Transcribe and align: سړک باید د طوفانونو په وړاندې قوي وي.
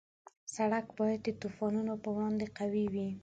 سړک 0.55 0.85
باید 0.99 1.19
د 1.25 1.27
طوفانونو 1.41 1.93
په 2.03 2.09
وړاندې 2.15 2.45
قوي 2.57 2.85
وي. 2.93 3.09